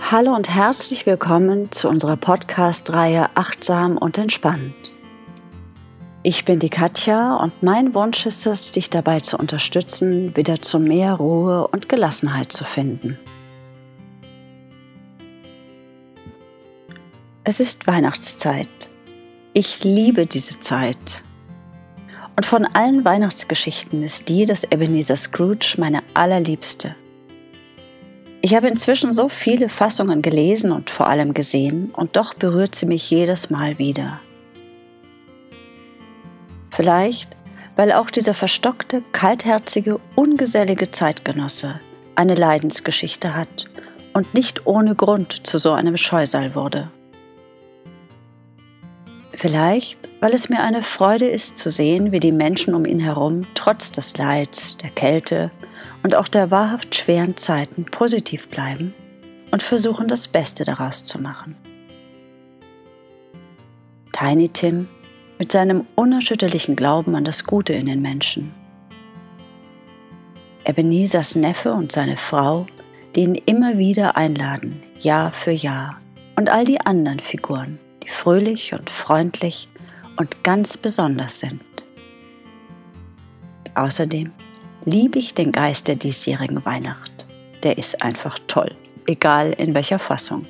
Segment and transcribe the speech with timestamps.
[0.00, 4.92] Hallo und herzlich willkommen zu unserer Podcast-Reihe Achtsam und Entspannt.
[6.22, 10.78] Ich bin die Katja und mein Wunsch ist es, dich dabei zu unterstützen, wieder zu
[10.78, 13.18] mehr Ruhe und Gelassenheit zu finden.
[17.42, 18.90] Es ist Weihnachtszeit.
[19.54, 21.22] Ich liebe diese Zeit.
[22.36, 26.94] Und von allen Weihnachtsgeschichten ist die des Ebenezer Scrooge meine allerliebste.
[28.46, 32.86] Ich habe inzwischen so viele Fassungen gelesen und vor allem gesehen, und doch berührt sie
[32.86, 34.20] mich jedes Mal wieder.
[36.70, 37.36] Vielleicht,
[37.74, 41.80] weil auch dieser verstockte, kaltherzige, ungesellige Zeitgenosse
[42.14, 43.68] eine Leidensgeschichte hat
[44.12, 46.88] und nicht ohne Grund zu so einem Scheusal wurde.
[49.36, 53.42] Vielleicht, weil es mir eine Freude ist zu sehen, wie die Menschen um ihn herum
[53.54, 55.50] trotz des Leids, der Kälte
[56.02, 58.94] und auch der wahrhaft schweren Zeiten positiv bleiben
[59.50, 61.54] und versuchen das Beste daraus zu machen.
[64.12, 64.88] Tiny Tim
[65.38, 68.54] mit seinem unerschütterlichen Glauben an das Gute in den Menschen.
[70.64, 72.66] Ebenezers Neffe und seine Frau,
[73.14, 76.00] die ihn immer wieder einladen, Jahr für Jahr,
[76.36, 79.68] und all die anderen Figuren, die fröhlich und freundlich
[80.16, 81.62] und ganz besonders sind.
[83.74, 84.32] Außerdem
[84.84, 87.26] liebe ich den Geist der diesjährigen Weihnacht.
[87.62, 88.74] Der ist einfach toll,
[89.06, 90.46] egal in welcher Fassung.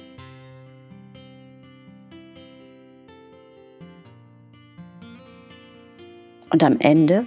[6.51, 7.25] Und am Ende,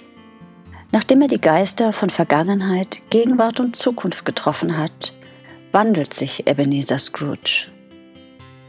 [0.91, 5.13] nachdem er die Geister von Vergangenheit, Gegenwart und Zukunft getroffen hat,
[5.71, 7.69] wandelt sich Ebenezer Scrooge.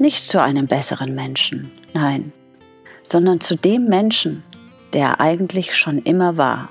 [0.00, 2.32] Nicht zu einem besseren Menschen, nein,
[3.02, 4.42] sondern zu dem Menschen,
[4.94, 6.70] der er eigentlich schon immer war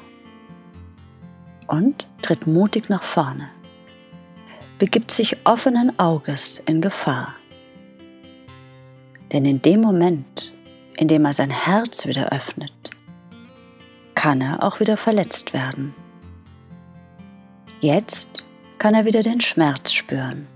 [1.67, 3.47] und tritt mutig nach vorne,
[4.79, 7.35] begibt sich offenen Auges in Gefahr.
[9.31, 10.51] Denn in dem Moment,
[10.97, 12.89] in dem er sein Herz wieder öffnet,
[14.15, 15.93] kann er auch wieder verletzt werden.
[17.79, 18.47] Jetzt
[18.79, 20.47] kann er wieder den Schmerz spüren,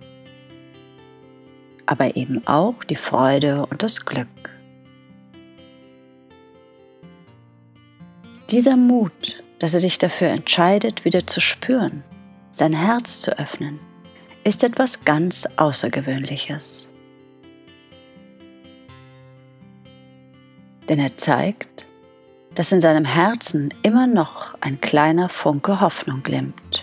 [1.85, 4.27] aber eben auch die Freude und das Glück.
[8.49, 12.03] Dieser Mut dass er sich dafür entscheidet, wieder zu spüren,
[12.51, 13.79] sein Herz zu öffnen,
[14.43, 16.89] ist etwas ganz Außergewöhnliches.
[20.89, 21.85] Denn er zeigt,
[22.55, 26.82] dass in seinem Herzen immer noch ein kleiner Funke Hoffnung glimmt.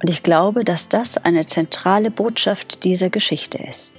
[0.00, 3.94] Und ich glaube, dass das eine zentrale Botschaft dieser Geschichte ist,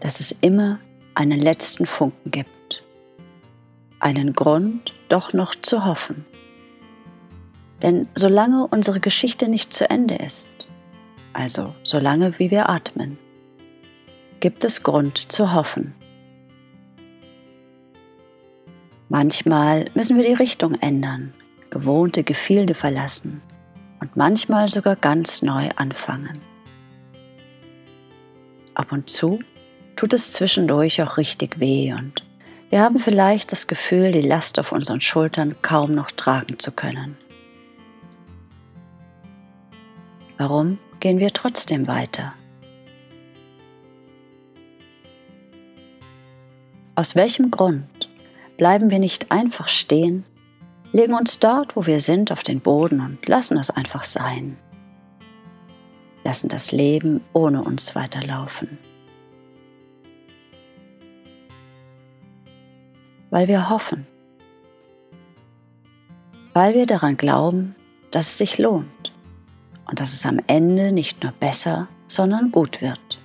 [0.00, 0.78] dass es immer
[1.14, 2.50] einen letzten Funken gibt
[4.02, 6.24] einen Grund, doch noch zu hoffen.
[7.82, 10.68] Denn solange unsere Geschichte nicht zu Ende ist,
[11.32, 13.16] also solange wie wir atmen,
[14.40, 15.94] gibt es Grund zu hoffen.
[19.08, 21.32] Manchmal müssen wir die Richtung ändern,
[21.70, 23.40] gewohnte Gefilde verlassen
[24.02, 26.40] und manchmal sogar ganz neu anfangen.
[28.74, 29.38] Ab und zu
[29.94, 32.24] tut es zwischendurch auch richtig weh und
[32.68, 37.16] wir haben vielleicht das Gefühl, die Last auf unseren Schultern kaum noch tragen zu können.
[40.36, 42.32] Warum gehen wir trotzdem weiter?
[46.96, 48.10] Aus welchem Grund
[48.56, 50.24] bleiben wir nicht einfach stehen,
[50.92, 54.56] legen uns dort, wo wir sind, auf den Boden und lassen es einfach sein?
[56.24, 58.78] Lassen das Leben ohne uns weiterlaufen.
[63.32, 64.06] weil wir hoffen,
[66.52, 67.74] weil wir daran glauben,
[68.10, 69.10] dass es sich lohnt
[69.86, 73.18] und dass es am Ende nicht nur besser, sondern gut wird.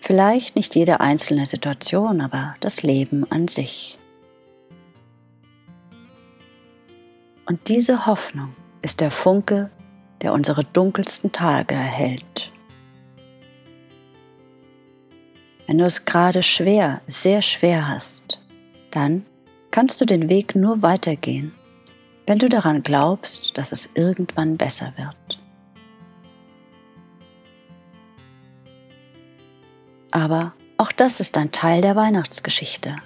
[0.00, 3.98] Vielleicht nicht jede einzelne Situation, aber das Leben an sich.
[7.46, 9.70] Und diese Hoffnung ist der Funke,
[10.20, 12.52] der unsere dunkelsten Tage erhält.
[15.66, 18.40] Wenn du es gerade schwer, sehr schwer hast,
[18.90, 19.24] dann
[19.70, 21.52] kannst du den Weg nur weitergehen,
[22.26, 25.40] wenn du daran glaubst, dass es irgendwann besser wird.
[30.10, 32.96] Aber auch das ist ein Teil der Weihnachtsgeschichte.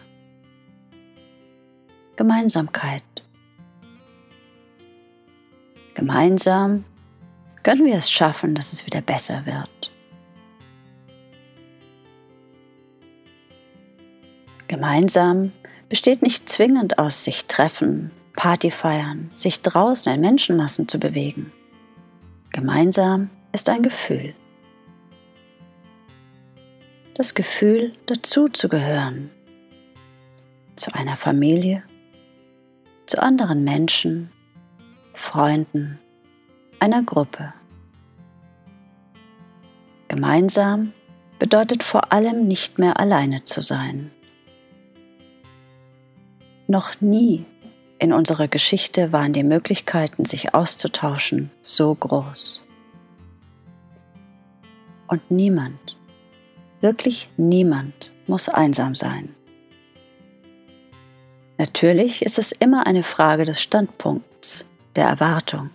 [2.17, 3.03] Gemeinsamkeit.
[5.97, 6.85] Gemeinsam
[7.63, 9.91] können wir es schaffen, dass es wieder besser wird.
[14.69, 15.53] Gemeinsam
[15.89, 21.51] besteht nicht zwingend aus sich treffen, Party feiern, sich draußen in Menschenmassen zu bewegen.
[22.53, 24.35] Gemeinsam ist ein Gefühl.
[27.15, 29.31] Das Gefühl, dazu zu gehören,
[30.77, 31.85] zu einer Familie,
[33.07, 34.31] zu anderen Menschen,
[35.17, 35.99] Freunden,
[36.79, 37.55] einer Gruppe.
[40.09, 40.93] Gemeinsam
[41.39, 44.11] bedeutet vor allem nicht mehr alleine zu sein.
[46.69, 47.47] Noch nie
[47.99, 52.63] in unserer Geschichte waren die Möglichkeiten, sich auszutauschen, so groß.
[55.09, 55.97] Und niemand,
[56.83, 59.35] wirklich niemand muss einsam sein.
[61.57, 64.67] Natürlich ist es immer eine Frage des Standpunkts,
[64.97, 65.71] der Erwartung.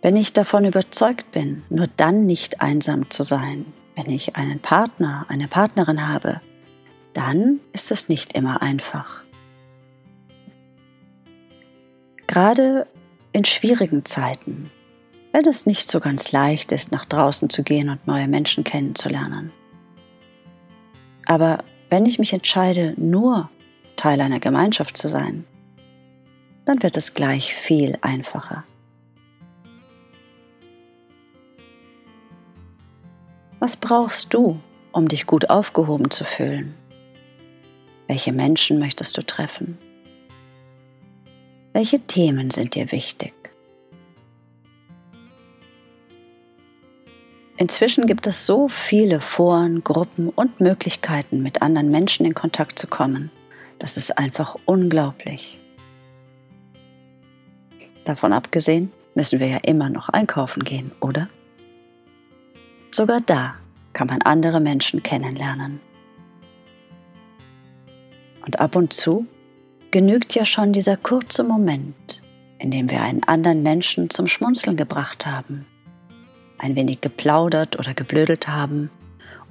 [0.00, 5.26] Wenn ich davon überzeugt bin, nur dann nicht einsam zu sein, wenn ich einen Partner,
[5.28, 6.40] eine Partnerin habe,
[7.14, 9.22] dann ist es nicht immer einfach.
[12.28, 12.86] Gerade
[13.32, 14.70] in schwierigen Zeiten,
[15.32, 19.50] wenn es nicht so ganz leicht ist, nach draußen zu gehen und neue Menschen kennenzulernen.
[21.26, 23.50] Aber wenn ich mich entscheide, nur
[23.96, 25.44] Teil einer Gemeinschaft zu sein,
[26.68, 28.64] dann wird es gleich viel einfacher.
[33.58, 34.60] Was brauchst du,
[34.92, 36.74] um dich gut aufgehoben zu fühlen?
[38.06, 39.78] Welche Menschen möchtest du treffen?
[41.72, 43.34] Welche Themen sind dir wichtig?
[47.56, 52.86] Inzwischen gibt es so viele Foren, Gruppen und Möglichkeiten, mit anderen Menschen in Kontakt zu
[52.86, 53.30] kommen.
[53.78, 55.58] Das ist einfach unglaublich.
[58.08, 61.28] Davon abgesehen müssen wir ja immer noch einkaufen gehen, oder?
[62.90, 63.56] Sogar da
[63.92, 65.78] kann man andere Menschen kennenlernen.
[68.46, 69.26] Und ab und zu
[69.90, 72.22] genügt ja schon dieser kurze Moment,
[72.58, 75.66] in dem wir einen anderen Menschen zum Schmunzeln gebracht haben,
[76.56, 78.90] ein wenig geplaudert oder geblödelt haben,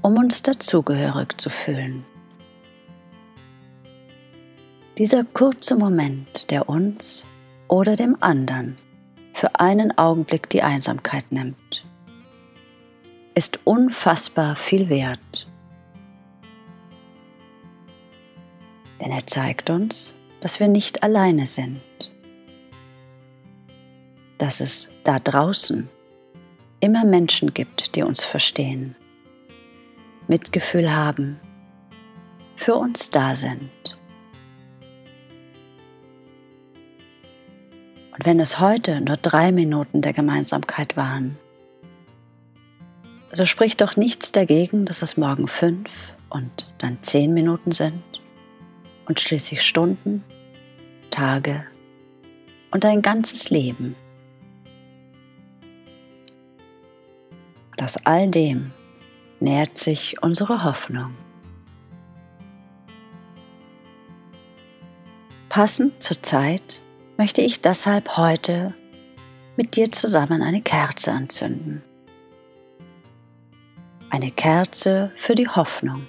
[0.01, 2.04] um uns dazugehörig zu fühlen.
[4.98, 7.24] Dieser kurze Moment, der uns
[7.68, 8.75] oder dem anderen
[9.34, 11.86] für einen Augenblick die Einsamkeit nimmt
[13.38, 15.48] ist unfassbar viel wert.
[19.00, 21.81] Denn er zeigt uns, dass wir nicht alleine sind,
[24.40, 25.88] dass es da draußen
[26.80, 28.96] immer Menschen gibt, die uns verstehen,
[30.28, 31.40] Mitgefühl haben,
[32.56, 34.00] für uns da sind.
[38.18, 41.38] Und wenn es heute nur drei Minuten der Gemeinsamkeit waren,
[43.31, 45.92] so spricht doch nichts dagegen, dass es morgen fünf
[46.30, 48.02] und dann zehn Minuten sind
[49.06, 50.24] und schließlich Stunden,
[51.12, 51.64] Tage
[52.72, 53.96] und ein ganzes Leben.
[57.72, 58.72] Und aus all dem
[59.40, 61.14] nährt sich unsere Hoffnung.
[65.50, 66.81] Passend zur Zeit
[67.18, 68.74] möchte ich deshalb heute
[69.56, 71.84] mit dir zusammen eine Kerze anzünden
[74.10, 76.08] eine Kerze für die Hoffnung.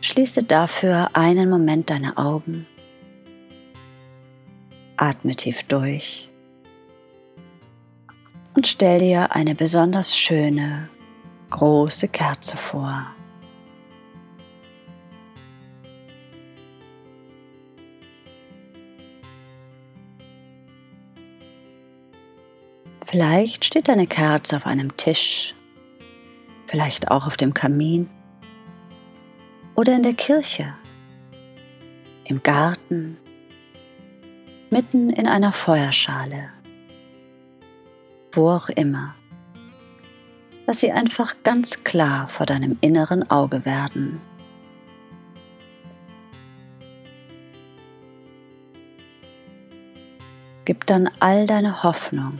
[0.00, 2.66] Schließe dafür einen Moment deine Augen,
[4.96, 6.30] atme tief durch
[8.54, 10.88] und stell dir eine besonders schöne,
[11.50, 13.15] große Kerze vor.
[23.16, 25.54] Vielleicht steht eine Kerze auf einem Tisch,
[26.66, 28.10] vielleicht auch auf dem Kamin.
[29.74, 30.74] Oder in der Kirche,
[32.24, 33.16] im Garten,
[34.68, 36.50] mitten in einer Feuerschale,
[38.32, 39.14] wo auch immer.
[40.66, 44.20] Lass sie einfach ganz klar vor deinem inneren Auge werden.
[50.66, 52.38] Gib dann all deine Hoffnung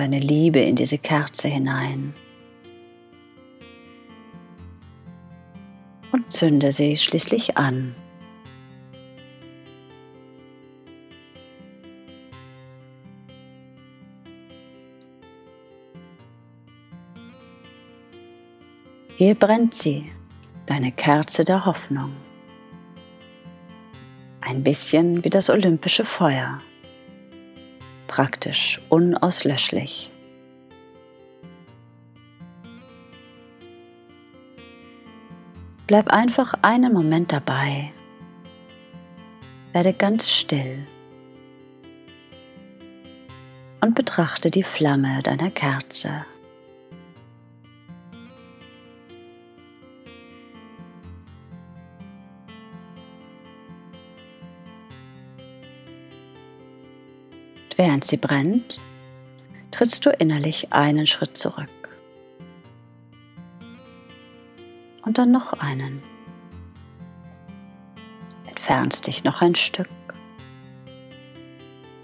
[0.00, 2.14] deine Liebe in diese Kerze hinein.
[6.10, 7.94] Und zünde sie schließlich an.
[19.16, 20.10] Hier brennt sie,
[20.64, 22.16] deine Kerze der Hoffnung.
[24.40, 26.58] Ein bisschen wie das olympische Feuer
[28.10, 30.10] praktisch unauslöschlich.
[35.86, 37.92] Bleib einfach einen Moment dabei.
[39.72, 40.84] Werde ganz still
[43.80, 46.26] und betrachte die Flamme deiner Kerze.
[57.80, 58.78] Während sie brennt,
[59.70, 61.96] trittst du innerlich einen Schritt zurück.
[65.00, 66.02] Und dann noch einen.
[68.46, 69.88] Entfernst dich noch ein Stück.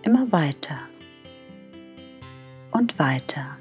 [0.00, 0.78] Immer weiter
[2.70, 3.58] und weiter.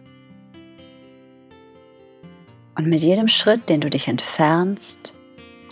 [2.76, 5.12] Und mit jedem Schritt, den du dich entfernst,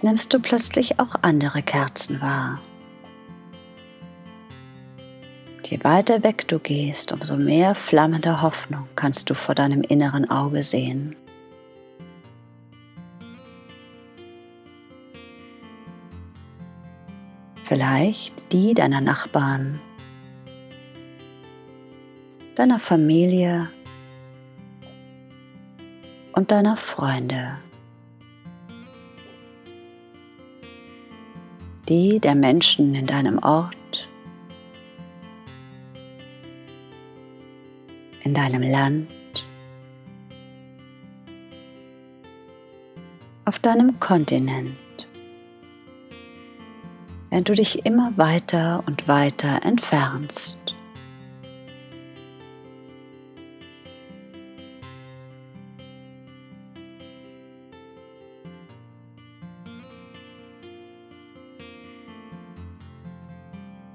[0.02, 2.60] nimmst du plötzlich auch andere Kerzen wahr.
[5.64, 10.62] Je weiter weg du gehst, umso mehr flammende Hoffnung kannst du vor deinem inneren Auge
[10.64, 11.16] sehen.
[17.64, 19.80] Vielleicht die deiner Nachbarn
[22.56, 23.70] deiner Familie
[26.34, 27.58] und deiner Freunde.
[31.90, 33.76] Die der Menschen in deinem Ort,
[38.24, 39.08] in deinem Land,
[43.46, 44.78] auf deinem Kontinent,
[47.30, 50.76] wenn du dich immer weiter und weiter entfernst.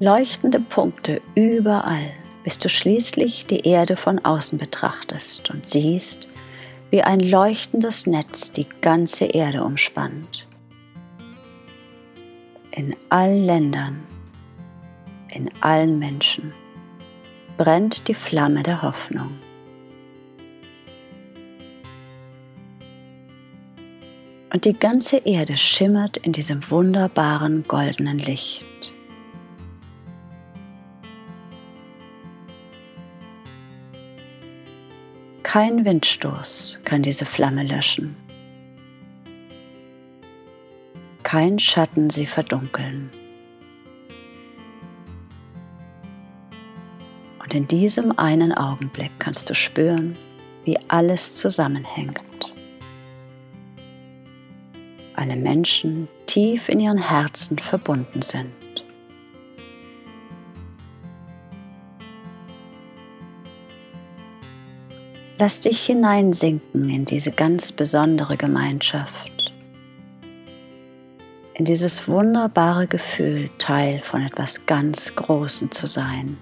[0.00, 2.12] leuchtende Punkte überall,
[2.48, 6.30] bis du schließlich die Erde von außen betrachtest und siehst,
[6.88, 10.46] wie ein leuchtendes Netz die ganze Erde umspannt.
[12.70, 14.02] In allen Ländern,
[15.28, 16.54] in allen Menschen
[17.58, 19.38] brennt die Flamme der Hoffnung.
[24.50, 28.64] Und die ganze Erde schimmert in diesem wunderbaren goldenen Licht.
[35.50, 38.14] Kein Windstoß kann diese Flamme löschen.
[41.22, 43.10] Kein Schatten sie verdunkeln.
[47.42, 50.18] Und in diesem einen Augenblick kannst du spüren,
[50.66, 52.20] wie alles zusammenhängt.
[55.14, 58.57] Alle Menschen tief in ihren Herzen verbunden sind.
[65.40, 69.54] Lass dich hineinsinken in diese ganz besondere Gemeinschaft,
[71.54, 76.36] in dieses wunderbare Gefühl, Teil von etwas ganz Großem zu sein.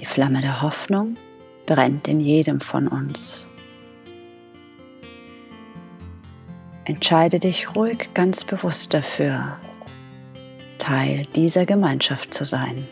[0.00, 1.16] Die Flamme der Hoffnung
[1.64, 3.46] brennt in jedem von uns.
[6.86, 9.58] Entscheide dich ruhig ganz bewusst dafür,
[10.86, 12.86] Teil dieser Gemeinschaft zu sein.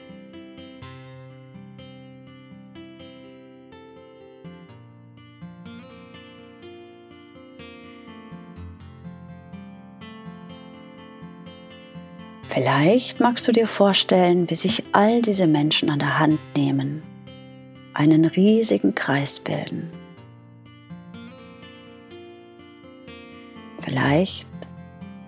[12.49, 17.05] Vielleicht magst du dir vorstellen, wie sich all diese Menschen an der Hand nehmen,
[17.93, 19.93] einen riesigen Kreis bilden.
[23.79, 24.49] Vielleicht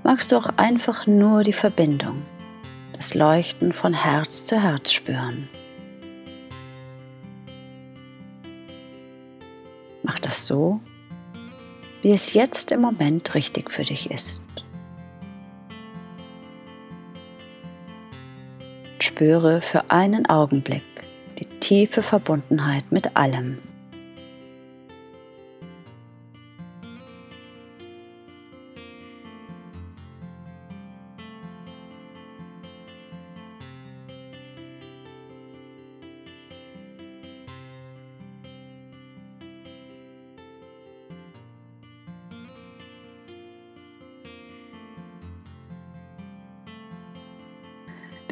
[0.03, 2.25] magst du auch einfach nur die Verbindung
[2.97, 5.49] das Leuchten von Herz zu Herz spüren.
[10.03, 10.81] Mach das so,
[12.01, 14.43] wie es jetzt im Moment richtig für dich ist.
[18.99, 20.83] Spüre für einen Augenblick
[21.39, 23.59] die tiefe Verbundenheit mit allem.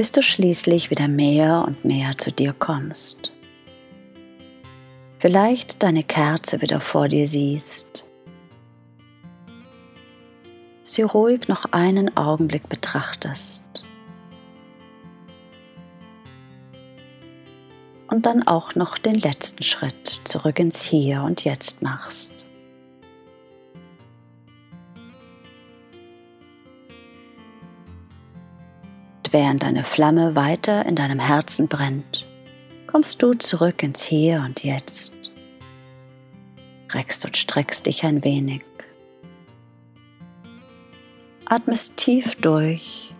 [0.04, 3.32] Bis du schließlich wieder mehr und mehr zu dir kommst.
[5.18, 8.04] Vielleicht deine Kerze wieder vor dir siehst.
[10.82, 13.64] Sie ruhig noch einen Augenblick betrachtest.
[18.08, 22.43] Und dann auch noch den letzten Schritt zurück ins Hier und Jetzt machst.
[29.34, 32.24] Während eine Flamme weiter in deinem Herzen brennt,
[32.86, 35.12] kommst du zurück ins Hier und Jetzt.
[36.92, 38.62] Reckst und streckst dich ein wenig.
[41.46, 43.12] Atmest tief durch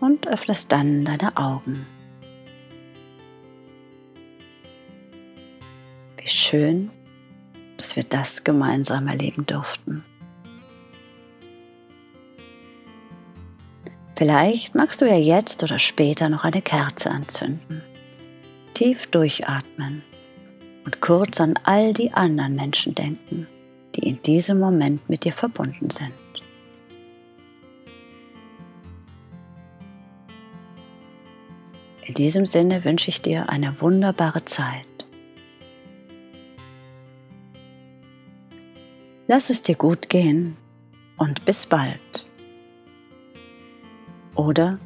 [0.00, 1.86] und öffnest dann deine Augen.
[6.16, 6.90] Wie schön,
[7.76, 10.04] dass wir das gemeinsam erleben durften.
[14.16, 17.82] Vielleicht magst du ja jetzt oder später noch eine Kerze anzünden.
[18.72, 20.02] Tief durchatmen
[20.86, 23.46] und kurz an all die anderen Menschen denken,
[23.94, 26.12] die in diesem Moment mit dir verbunden sind.
[32.06, 34.86] In diesem Sinne wünsche ich dir eine wunderbare Zeit.
[39.26, 40.56] Lass es dir gut gehen
[41.18, 42.26] und bis bald.
[44.36, 44.78] Oder,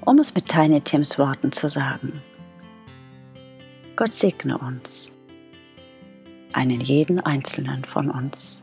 [0.00, 2.22] um es mit Tiny Tims Worten zu sagen,
[3.96, 5.12] Gott segne uns,
[6.52, 8.60] einen jeden einzelnen von uns.